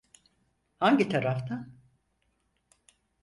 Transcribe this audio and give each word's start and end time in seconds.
Hangi 0.79 1.09
taraftan? 1.09 1.71